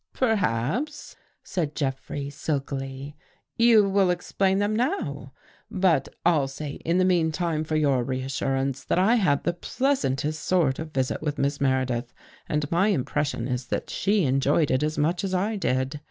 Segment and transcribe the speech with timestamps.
[0.13, 3.13] "Perhaps," said Jeffrey sllklly,"
[3.55, 5.31] you will ex plain them now.
[5.69, 10.79] But I'll say in the meantime, for your reassurance, that I had the pleasantest sort
[10.79, 12.15] of visit with Miss Meredith
[12.49, 15.99] and my impression is that she enjoyed It as much as I did.